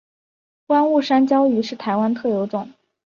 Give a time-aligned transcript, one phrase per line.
[0.65, 2.71] 观雾山椒鱼是台湾特有种。